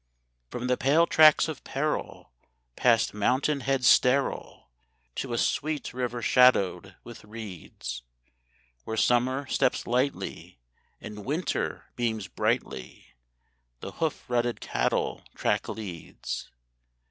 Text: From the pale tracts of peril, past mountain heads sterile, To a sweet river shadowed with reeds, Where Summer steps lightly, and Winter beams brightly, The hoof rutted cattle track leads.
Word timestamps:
From 0.49 0.65
the 0.65 0.77
pale 0.77 1.05
tracts 1.05 1.47
of 1.47 1.63
peril, 1.63 2.31
past 2.75 3.13
mountain 3.13 3.59
heads 3.59 3.85
sterile, 3.85 4.71
To 5.17 5.31
a 5.31 5.37
sweet 5.37 5.93
river 5.93 6.23
shadowed 6.23 6.95
with 7.03 7.23
reeds, 7.23 8.01
Where 8.83 8.97
Summer 8.97 9.45
steps 9.45 9.85
lightly, 9.85 10.59
and 10.99 11.23
Winter 11.23 11.85
beams 11.95 12.27
brightly, 12.27 13.13
The 13.81 13.91
hoof 13.91 14.27
rutted 14.27 14.59
cattle 14.59 15.23
track 15.35 15.69
leads. 15.69 16.49